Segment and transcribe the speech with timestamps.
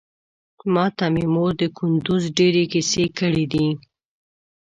[0.73, 3.67] ماته مې مور د کندوز ډېرې کيسې کړې دي.